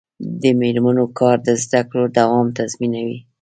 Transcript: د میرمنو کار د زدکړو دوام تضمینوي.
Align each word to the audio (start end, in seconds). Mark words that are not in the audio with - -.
د 0.41 0.43
میرمنو 0.59 1.05
کار 1.19 1.37
د 1.47 1.49
زدکړو 1.63 2.03
دوام 2.17 2.47
تضمینوي. 2.57 3.19